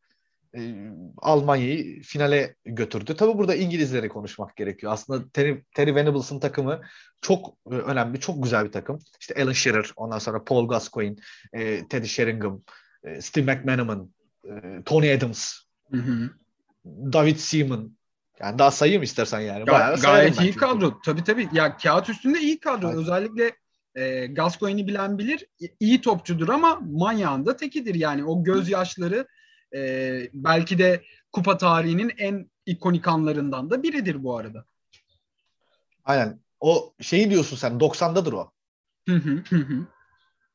e, 0.57 0.91
Almanya'yı 1.19 2.03
finale 2.03 2.57
götürdü. 2.65 3.17
Tabii 3.17 3.39
burada 3.39 3.55
İngilizleri 3.55 4.09
konuşmak 4.09 4.57
gerekiyor. 4.57 4.93
Aslında 4.93 5.29
Terry, 5.29 5.65
Terry 5.75 5.95
Venables'ın 5.95 6.41
takımı 6.41 6.81
çok 7.21 7.55
e, 7.71 7.75
önemli, 7.75 8.21
çok 8.21 8.43
güzel 8.43 8.65
bir 8.65 8.73
takım. 8.73 8.99
İşte 9.21 9.43
Alan 9.43 9.53
Shearer, 9.53 9.93
ondan 9.97 10.19
sonra 10.19 10.45
Paul 10.45 10.69
Gascoigne, 10.69 11.17
e, 11.53 11.89
Teddy 11.89 12.07
Sheringham, 12.07 12.61
e, 13.05 13.21
Steve 13.21 13.55
McManaman, 13.55 14.11
e, 14.45 14.83
Tony 14.85 15.13
Adams, 15.13 15.55
hı 15.91 15.97
hı. 15.97 16.31
David 16.85 17.37
Seaman. 17.37 17.97
Yani 18.43 18.59
daha 18.59 18.71
sayayım 18.71 19.03
istersen 19.03 19.41
yani. 19.41 19.67
Bayağı 19.67 20.01
gayet 20.01 20.41
iyi 20.41 20.57
kadro. 20.57 21.01
Tabii 21.05 21.25
tabii. 21.25 21.49
Ya 21.53 21.77
kağıt 21.77 22.09
üstünde 22.09 22.41
iyi 22.41 22.61
kadro. 22.61 22.87
Aynen. 22.89 23.01
Özellikle 23.01 23.57
e, 23.95 24.27
Gascoigne'i 24.27 24.87
bilen 24.87 25.19
bilir. 25.19 25.47
İyi 25.81 26.01
topçudur 26.01 26.49
ama 26.49 26.79
manyağında 26.91 27.57
tekidir. 27.57 27.95
Yani 27.95 28.25
o 28.25 28.45
gözyaşları 28.45 29.27
e, 29.75 30.21
belki 30.33 30.79
de 30.79 31.03
kupa 31.33 31.59
tarihinin 31.59 32.13
en 32.19 32.51
ikonik 32.67 33.09
anlarından 33.09 33.71
da 33.71 33.83
biridir 33.83 34.23
bu 34.23 34.37
arada. 34.37 34.65
Aynen. 36.05 36.41
O 36.61 36.95
şeyi 37.01 37.31
diyorsun 37.31 37.57
sen 37.57 37.73
90'dadır 37.73 38.33
o. 38.33 38.51
Hı 39.09 39.15
hı 39.15 39.43
hı. 39.57 39.87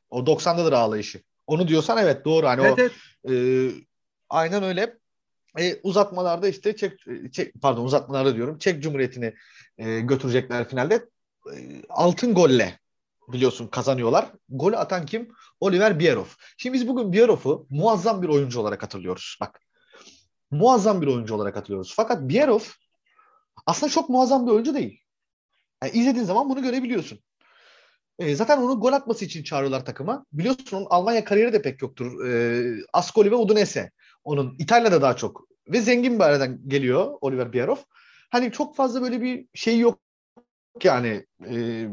O 0.09 0.19
90'dadır 0.19 0.73
ağlayışı. 0.73 1.21
Onu 1.47 1.67
diyorsan 1.67 1.97
evet 1.97 2.25
doğru. 2.25 2.47
Hani 2.47 2.61
evet, 2.61 2.79
o 2.79 2.81
evet. 2.81 2.91
E, 3.29 3.35
aynen 4.29 4.63
öyle. 4.63 4.97
E, 5.59 5.79
uzatmalarda 5.83 6.47
işte 6.47 6.75
Çek, 6.75 6.99
Çek 7.31 7.53
pardon 7.61 7.85
uzatmalarda 7.85 8.35
diyorum. 8.35 8.57
Çek 8.57 8.83
Cumhuriyeti'ni 8.83 9.33
e, 9.77 9.99
götürecekler 9.99 10.69
finalde. 10.69 10.95
E, 11.53 11.81
altın 11.89 12.33
golle 12.33 12.79
biliyorsun 13.27 13.67
kazanıyorlar. 13.67 14.31
Golü 14.49 14.77
atan 14.77 15.05
kim? 15.05 15.31
Oliver 15.59 15.99
Bierov. 15.99 16.25
Şimdi 16.57 16.73
biz 16.73 16.87
bugün 16.87 17.13
Bierov'u 17.13 17.67
muazzam 17.69 18.21
bir 18.21 18.27
oyuncu 18.27 18.59
olarak 18.59 18.83
hatırlıyoruz. 18.83 19.37
Bak. 19.41 19.61
Muazzam 20.51 21.01
bir 21.01 21.07
oyuncu 21.07 21.35
olarak 21.35 21.55
hatırlıyoruz. 21.55 21.93
Fakat 21.95 22.21
Bierov 22.21 22.61
aslında 23.65 23.91
çok 23.91 24.09
muazzam 24.09 24.47
bir 24.47 24.51
oyuncu 24.51 24.73
değil. 24.73 25.01
Yani 25.83 25.93
izlediğin 25.93 26.25
zaman 26.25 26.49
bunu 26.49 26.61
görebiliyorsun. 26.61 27.19
E, 28.19 28.35
zaten 28.35 28.57
onu 28.57 28.79
gol 28.79 28.93
atması 28.93 29.25
için 29.25 29.43
çağırıyorlar 29.43 29.85
takıma. 29.85 30.25
Biliyorsun 30.33 30.77
onun 30.77 30.87
Almanya 30.89 31.23
kariyeri 31.23 31.53
de 31.53 31.61
pek 31.61 31.81
yoktur. 31.81 32.25
E, 32.25 32.63
Ascoli 32.93 33.31
ve 33.31 33.35
Udinese. 33.35 33.91
Onun 34.27 34.55
İtalya'da 34.59 35.01
daha 35.01 35.15
çok. 35.15 35.47
Ve 35.67 35.81
zengin 35.81 36.19
bir 36.19 36.23
aileden 36.23 36.59
geliyor 36.67 37.17
Oliver 37.21 37.53
Bierov. 37.53 37.77
Hani 38.29 38.51
çok 38.51 38.75
fazla 38.75 39.01
böyle 39.01 39.21
bir 39.21 39.47
şey 39.53 39.79
yok 39.79 39.99
yani. 40.83 41.25
E, 41.45 41.87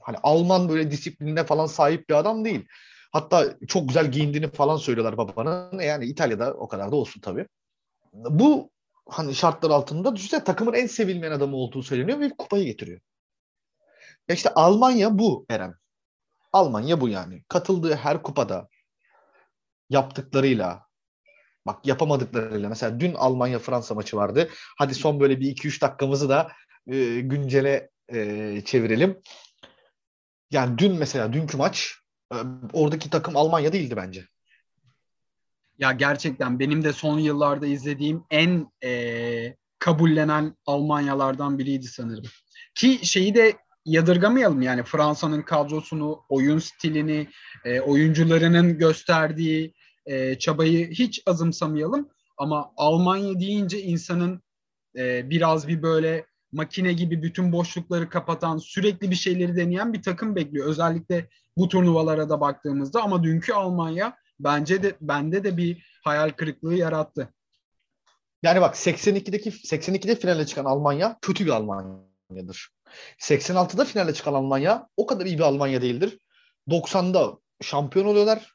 hani 0.00 0.16
Alman 0.22 0.68
böyle 0.68 0.90
disiplinine 0.90 1.44
falan 1.44 1.66
sahip 1.66 2.08
bir 2.08 2.14
adam 2.14 2.44
değil. 2.44 2.66
Hatta 3.12 3.58
çok 3.68 3.88
güzel 3.88 4.10
giyindiğini 4.10 4.50
falan 4.50 4.76
söylüyorlar 4.76 5.16
babanın. 5.16 5.78
Yani 5.80 6.06
İtalya'da 6.06 6.54
o 6.54 6.68
kadar 6.68 6.92
da 6.92 6.96
olsun 6.96 7.20
tabii. 7.20 7.46
Bu 8.12 8.70
hani 9.08 9.34
şartlar 9.34 9.70
altında 9.70 10.16
düşünsene 10.16 10.44
takımın 10.44 10.72
en 10.72 10.86
sevilmeyen 10.86 11.32
adamı 11.32 11.56
olduğu 11.56 11.82
söyleniyor 11.82 12.20
ve 12.20 12.30
kupayı 12.38 12.64
getiriyor. 12.64 13.00
Ya 14.28 14.34
işte 14.34 14.54
Almanya 14.54 15.18
bu 15.18 15.46
Eren. 15.50 15.74
Almanya 16.52 17.00
bu 17.00 17.08
yani. 17.08 17.42
Katıldığı 17.48 17.94
her 17.94 18.22
kupada 18.22 18.68
yaptıklarıyla 19.90 20.83
bak 21.66 21.86
yapamadıklarıyla 21.86 22.68
mesela 22.68 23.00
dün 23.00 23.14
Almanya 23.14 23.58
Fransa 23.58 23.94
maçı 23.94 24.16
vardı. 24.16 24.48
Hadi 24.78 24.94
son 24.94 25.20
böyle 25.20 25.40
bir 25.40 25.56
2-3 25.56 25.80
dakikamızı 25.80 26.28
da 26.28 26.52
e, 26.86 27.20
güncele 27.20 27.90
e, 28.08 28.60
çevirelim. 28.64 29.18
Yani 30.50 30.78
dün 30.78 30.98
mesela 30.98 31.32
dünkü 31.32 31.56
maç 31.56 31.94
e, 32.32 32.36
oradaki 32.72 33.10
takım 33.10 33.36
Almanya 33.36 33.72
değildi 33.72 33.96
bence. 33.96 34.26
Ya 35.78 35.92
gerçekten 35.92 36.58
benim 36.58 36.84
de 36.84 36.92
son 36.92 37.18
yıllarda 37.18 37.66
izlediğim 37.66 38.24
en 38.30 38.72
e, 38.84 39.56
kabullenen 39.78 40.56
Almanyalardan 40.66 41.58
biriydi 41.58 41.86
sanırım. 41.86 42.24
Ki 42.74 43.00
şeyi 43.02 43.34
de 43.34 43.56
yadırgamayalım 43.84 44.62
yani 44.62 44.82
Fransa'nın 44.82 45.42
kadrosunu, 45.42 46.24
oyun 46.28 46.58
stilini, 46.58 47.28
e, 47.64 47.80
oyuncularının 47.80 48.78
gösterdiği 48.78 49.74
e, 50.06 50.38
çabayı 50.38 50.90
hiç 50.90 51.22
azımsamayalım. 51.26 52.08
Ama 52.38 52.72
Almanya 52.76 53.40
deyince 53.40 53.82
insanın 53.82 54.42
e, 54.96 55.30
biraz 55.30 55.68
bir 55.68 55.82
böyle 55.82 56.26
makine 56.52 56.92
gibi 56.92 57.22
bütün 57.22 57.52
boşlukları 57.52 58.08
kapatan, 58.08 58.58
sürekli 58.58 59.10
bir 59.10 59.16
şeyleri 59.16 59.56
deneyen 59.56 59.92
bir 59.92 60.02
takım 60.02 60.36
bekliyor. 60.36 60.66
Özellikle 60.66 61.28
bu 61.56 61.68
turnuvalara 61.68 62.28
da 62.28 62.40
baktığımızda 62.40 63.02
ama 63.02 63.22
dünkü 63.22 63.52
Almanya 63.52 64.16
bence 64.40 64.82
de 64.82 64.96
bende 65.00 65.44
de 65.44 65.56
bir 65.56 66.00
hayal 66.04 66.30
kırıklığı 66.30 66.74
yarattı. 66.74 67.34
Yani 68.42 68.60
bak 68.60 68.74
82'deki 68.74 69.50
82'de 69.50 70.16
finale 70.16 70.46
çıkan 70.46 70.64
Almanya 70.64 71.18
kötü 71.22 71.44
bir 71.46 71.50
Almanya'dır. 71.50 72.68
86'da 73.18 73.84
finale 73.84 74.14
çıkan 74.14 74.34
Almanya 74.34 74.88
o 74.96 75.06
kadar 75.06 75.26
iyi 75.26 75.38
bir 75.38 75.42
Almanya 75.42 75.82
değildir. 75.82 76.18
90'da 76.68 77.38
şampiyon 77.62 78.06
oluyorlar. 78.06 78.53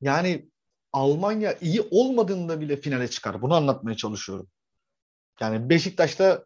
Yani 0.00 0.50
Almanya 0.92 1.54
iyi 1.60 1.80
olmadığında 1.90 2.60
bile 2.60 2.76
finale 2.76 3.08
çıkar. 3.10 3.42
Bunu 3.42 3.54
anlatmaya 3.54 3.96
çalışıyorum. 3.96 4.48
Yani 5.40 5.70
Beşiktaş'ta 5.70 6.44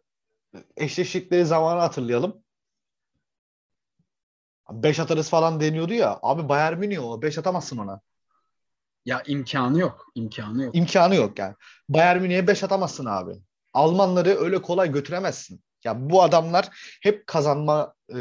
eşleştikleri 0.77 1.45
zamanı 1.45 1.79
hatırlayalım. 1.79 2.43
Beş 4.71 4.99
atarız 4.99 5.29
falan 5.29 5.59
deniyordu 5.59 5.93
ya. 5.93 6.19
Abi 6.21 6.49
Bayern 6.49 6.79
Münih 6.79 7.03
o. 7.03 7.21
Beş 7.21 7.37
atamazsın 7.37 7.77
ona. 7.77 8.01
Ya 9.05 9.23
imkanı 9.27 9.79
yok. 9.79 10.05
imkanı 10.15 10.63
yok. 10.63 10.75
İmkanı 10.75 11.15
yok 11.15 11.39
yani. 11.39 11.55
Bayern 11.89 12.21
Münih'e 12.21 12.47
beş 12.47 12.63
atamazsın 12.63 13.05
abi. 13.05 13.33
Almanları 13.73 14.29
öyle 14.29 14.61
kolay 14.61 14.91
götüremezsin. 14.91 15.63
Ya 15.83 16.09
bu 16.09 16.23
adamlar 16.23 16.69
hep 17.01 17.27
kazanma 17.27 17.94
e, 18.15 18.19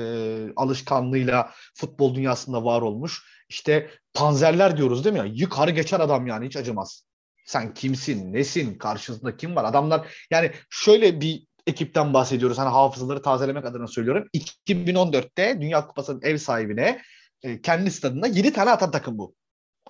alışkanlığıyla 0.57 1.51
futbol 1.75 2.15
dünyasında 2.15 2.65
var 2.65 2.83
olmuş. 2.83 3.23
İşte 3.49 3.91
panzerler 4.15 4.77
diyoruz 4.77 5.05
değil 5.05 5.17
mi? 5.17 5.33
Yukarı 5.35 5.71
geçer 5.71 6.01
adam 6.01 6.27
yani 6.27 6.47
hiç 6.47 6.57
acımaz. 6.57 7.05
Sen 7.47 7.75
kimsin, 7.75 8.33
nesin, 8.33 8.79
karşısında 8.79 9.37
kim 9.37 9.57
var? 9.57 9.65
Adamlar 9.65 10.27
yani 10.31 10.53
şöyle 10.71 11.21
bir 11.21 11.47
ekipten 11.67 12.15
bahsediyoruz. 12.15 12.59
Hani 12.59 12.69
hafızaları 12.69 13.23
tazelemek 13.23 13.65
adına 13.65 13.87
söylüyorum. 13.87 14.29
2014'te 14.35 15.61
Dünya 15.61 15.87
Kupası'nın 15.87 16.23
ev 16.23 16.37
sahibine 16.37 17.03
e, 17.43 17.61
kendi 17.61 17.91
stadında 17.91 18.27
7 18.27 18.53
tane 18.53 18.71
atan 18.71 18.91
takım 18.91 19.19
bu. 19.19 19.35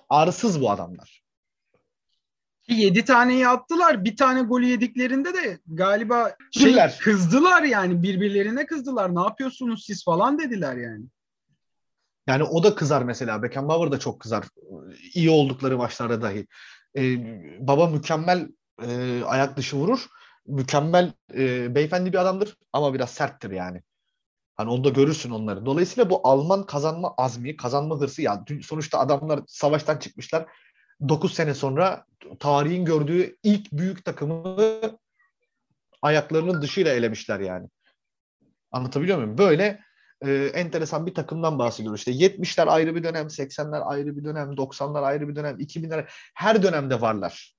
Ağrısız 0.09 0.61
bu 0.61 0.71
adamlar. 0.71 1.24
7 2.67 3.05
taneyi 3.05 3.47
attılar. 3.47 4.05
Bir 4.05 4.17
tane 4.17 4.41
golü 4.41 4.65
yediklerinde 4.65 5.33
de 5.33 5.59
galiba 5.67 6.35
şey, 6.51 6.75
kızdılar 7.01 7.63
yani 7.63 8.03
birbirlerine 8.03 8.65
kızdılar. 8.65 9.15
Ne 9.15 9.21
yapıyorsunuz 9.21 9.85
siz 9.85 10.03
falan 10.03 10.39
dediler 10.39 10.75
yani. 10.75 11.05
Yani 12.27 12.43
o 12.43 12.63
da 12.63 12.75
kızar 12.75 13.01
mesela. 13.01 13.43
Beckenbauer 13.43 13.91
da 13.91 13.99
çok 13.99 14.19
kızar. 14.19 14.45
İyi 15.13 15.29
oldukları 15.29 15.77
maçlarda 15.77 16.21
dahi. 16.21 16.47
Ee, 16.97 17.17
baba 17.67 17.87
mükemmel 17.87 18.47
e, 18.87 19.21
ayak 19.23 19.57
dışı 19.57 19.77
vurur. 19.77 20.05
Mükemmel 20.47 21.13
e, 21.33 21.75
beyefendi 21.75 22.13
bir 22.13 22.17
adamdır 22.17 22.57
ama 22.73 22.93
biraz 22.93 23.09
serttir 23.09 23.51
yani. 23.51 23.81
Hani 24.55 24.69
onda 24.69 24.89
görürsün 24.89 25.31
onları. 25.31 25.65
Dolayısıyla 25.65 26.09
bu 26.09 26.21
Alman 26.23 26.65
kazanma 26.65 27.13
azmi, 27.17 27.57
kazanma 27.57 27.99
hırsı 27.99 28.21
ya 28.21 28.45
sonuçta 28.63 28.99
adamlar 28.99 29.39
savaştan 29.47 29.97
çıkmışlar. 29.97 30.45
9 31.09 31.33
sene 31.33 31.53
sonra 31.53 32.05
tarihin 32.39 32.85
gördüğü 32.85 33.37
ilk 33.43 33.71
büyük 33.71 34.05
takımı 34.05 34.81
ayaklarının 36.01 36.61
dışıyla 36.61 36.93
elemişler 36.93 37.39
yani. 37.39 37.67
Anlatabiliyor 38.71 39.17
muyum? 39.17 39.37
Böyle 39.37 39.85
e, 40.21 40.33
enteresan 40.33 41.05
bir 41.05 41.13
takımdan 41.13 41.59
bahsediyoruz. 41.59 41.99
İşte 41.99 42.11
70'ler 42.11 42.67
ayrı 42.67 42.95
bir 42.95 43.03
dönem, 43.03 43.27
80'ler 43.27 43.81
ayrı 43.81 44.17
bir 44.17 44.23
dönem, 44.23 44.51
90'lar 44.51 45.03
ayrı 45.03 45.27
bir 45.27 45.35
dönem, 45.35 45.59
2000'ler 45.59 46.05
her 46.33 46.63
dönemde 46.63 47.01
varlar. 47.01 47.55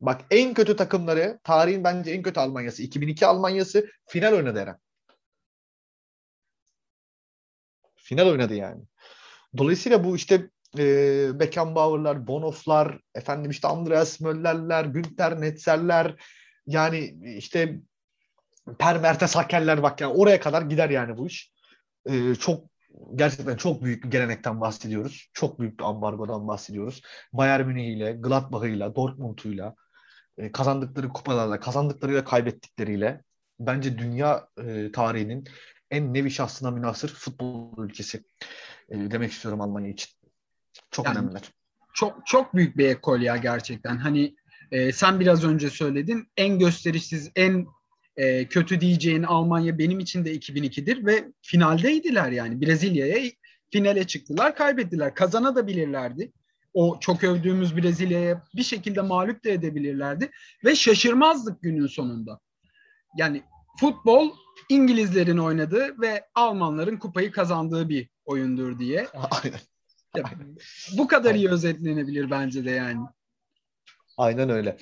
Bak 0.00 0.20
en 0.30 0.54
kötü 0.54 0.76
takımları, 0.76 1.40
tarihin 1.44 1.84
bence 1.84 2.10
en 2.10 2.22
kötü 2.22 2.40
Almanyası, 2.40 2.82
2002 2.82 3.26
Almanyası 3.26 3.90
final 4.06 4.32
oynadı 4.32 4.58
Eren. 4.58 4.78
Final 7.96 8.26
oynadı 8.26 8.54
yani. 8.54 8.82
Dolayısıyla 9.58 10.04
bu 10.04 10.16
işte 10.16 10.50
e, 10.78 11.40
Beckenbauer'lar, 11.40 12.26
Bonhoff'lar, 12.26 12.98
efendim 13.14 13.50
işte 13.50 13.68
Andreas 13.68 14.20
Möller'ler, 14.20 14.84
Günter 14.84 15.40
Netzer'ler 15.40 16.16
yani 16.66 17.18
işte 17.36 17.80
Per 18.78 19.00
Mertesaker'ler 19.00 19.82
bak 19.82 20.00
yani 20.00 20.12
oraya 20.14 20.40
kadar 20.40 20.62
gider 20.62 20.90
yani 20.90 21.16
bu 21.18 21.26
iş. 21.26 21.52
E, 22.06 22.34
çok 22.34 22.64
gerçekten 23.14 23.56
çok 23.56 23.82
büyük 23.82 24.04
bir 24.04 24.10
gelenekten 24.10 24.60
bahsediyoruz. 24.60 25.30
Çok 25.32 25.60
büyük 25.60 25.78
bir 25.78 25.84
ambargodan 25.84 26.48
bahsediyoruz. 26.48 27.02
Bayern 27.32 27.66
Münih'iyle, 27.66 28.12
Gladbach'ıyla, 28.12 28.94
Dortmund'uyla, 28.94 29.74
e, 30.38 30.52
kazandıkları 30.52 31.08
kupalarla, 31.08 31.60
kazandıklarıyla 31.60 32.24
kaybettikleriyle 32.24 33.22
bence 33.60 33.98
dünya 33.98 34.48
e, 34.58 34.92
tarihinin 34.92 35.44
en 35.90 36.14
nevi 36.14 36.30
şahsına 36.30 36.70
münasır 36.70 37.08
futbol 37.14 37.84
ülkesi 37.84 38.24
e, 38.88 39.10
demek 39.10 39.32
istiyorum 39.32 39.60
Almanya 39.60 39.90
için. 39.90 40.21
Çok 40.90 41.06
yani, 41.06 41.18
önemliler. 41.18 41.42
Çok 41.94 42.26
çok 42.26 42.54
büyük 42.54 42.76
bir 42.76 42.88
ekol 42.88 43.20
ya 43.20 43.36
gerçekten. 43.36 43.96
Hani 43.96 44.34
e, 44.70 44.92
sen 44.92 45.20
biraz 45.20 45.44
önce 45.44 45.70
söyledin. 45.70 46.28
En 46.36 46.58
gösterişsiz, 46.58 47.30
en 47.36 47.66
e, 48.16 48.48
kötü 48.48 48.80
diyeceğin 48.80 49.22
Almanya 49.22 49.78
benim 49.78 50.00
için 50.00 50.24
de 50.24 50.34
2002'dir 50.36 51.06
ve 51.06 51.24
finaldeydiler 51.42 52.30
yani. 52.30 52.60
Brezilya'ya 52.60 53.30
finale 53.70 54.06
çıktılar, 54.06 54.56
kaybettiler. 54.56 55.14
Kazanabilirlerdi. 55.14 56.32
O 56.74 56.98
çok 57.00 57.24
övdüğümüz 57.24 57.76
Brezilya'ya 57.76 58.42
bir 58.56 58.62
şekilde 58.62 59.00
mağlup 59.00 59.44
da 59.44 59.50
edebilirlerdi 59.50 60.30
ve 60.64 60.74
şaşırmazdık 60.74 61.62
günün 61.62 61.86
sonunda. 61.86 62.40
Yani 63.16 63.42
futbol 63.80 64.30
İngilizlerin 64.68 65.38
oynadığı 65.38 66.00
ve 66.00 66.26
Almanların 66.34 66.96
kupayı 66.96 67.32
kazandığı 67.32 67.88
bir 67.88 68.08
oyundur 68.24 68.78
diye. 68.78 69.06
Aynen. 69.44 69.60
Bu 70.98 71.06
kadar 71.06 71.34
iyi 71.34 71.48
özetlenebilir 71.50 72.30
bence 72.30 72.64
de 72.64 72.70
yani. 72.70 73.00
Aynen 74.16 74.50
öyle. 74.50 74.76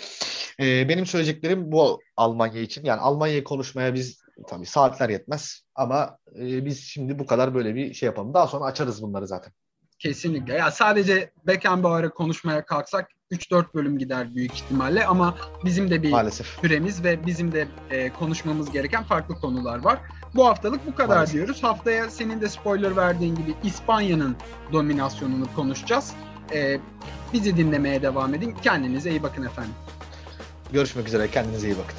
Ee, 0.60 0.88
benim 0.88 1.06
söyleyeceklerim 1.06 1.72
bu 1.72 2.00
Almanya 2.16 2.60
için. 2.60 2.84
Yani 2.84 3.00
Almanya'yı 3.00 3.44
konuşmaya 3.44 3.94
biz 3.94 4.20
tabii 4.48 4.66
saatler 4.66 5.08
yetmez 5.08 5.62
ama 5.74 6.18
e, 6.38 6.64
biz 6.64 6.80
şimdi 6.80 7.18
bu 7.18 7.26
kadar 7.26 7.54
böyle 7.54 7.74
bir 7.74 7.94
şey 7.94 8.06
yapalım. 8.06 8.34
Daha 8.34 8.46
sonra 8.46 8.64
açarız 8.64 9.02
bunları 9.02 9.26
zaten. 9.26 9.52
Kesinlikle. 9.98 10.54
Ya 10.54 10.70
sadece 10.70 11.30
Beckenbauer'ı 11.46 12.10
konuşmaya 12.10 12.66
kalksak 12.66 13.08
3-4 13.32 13.74
bölüm 13.74 13.98
gider 13.98 14.34
büyük 14.34 14.54
ihtimalle 14.54 15.06
ama 15.06 15.38
bizim 15.64 15.90
de 15.90 16.02
bir 16.02 16.10
Maalesef. 16.10 16.46
süremiz 16.46 17.04
ve 17.04 17.26
bizim 17.26 17.52
de 17.52 17.68
e, 17.90 18.12
konuşmamız 18.12 18.70
gereken 18.70 19.04
farklı 19.04 19.34
konular 19.34 19.84
var. 19.84 20.00
Bu 20.34 20.46
haftalık 20.46 20.86
bu 20.86 20.94
kadar 20.94 21.14
Maalesef. 21.14 21.34
diyoruz. 21.34 21.62
Haftaya 21.62 22.10
senin 22.10 22.40
de 22.40 22.48
spoiler 22.48 22.96
verdiğin 22.96 23.34
gibi 23.34 23.54
İspanya'nın 23.64 24.36
dominasyonunu 24.72 25.46
konuşacağız. 25.56 26.12
E, 26.54 26.80
bizi 27.32 27.56
dinlemeye 27.56 28.02
devam 28.02 28.34
edin. 28.34 28.54
Kendinize 28.62 29.10
iyi 29.10 29.22
bakın 29.22 29.42
efendim. 29.44 29.72
Görüşmek 30.72 31.08
üzere. 31.08 31.30
Kendinize 31.30 31.68
iyi 31.68 31.78
bakın. 31.78 31.96